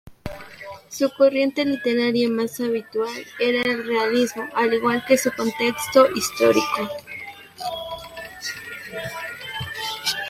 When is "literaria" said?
1.63-2.27